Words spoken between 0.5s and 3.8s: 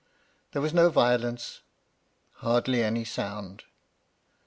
There was no violence: hardly any sound.